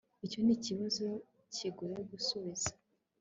[0.25, 1.07] Icyo nikibazo
[1.53, 2.69] kigoye gusubiza